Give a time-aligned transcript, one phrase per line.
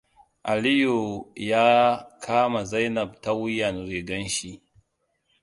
[0.43, 1.65] Aliyu ya
[2.25, 4.51] kama Zainab ta wuyan rigan shi.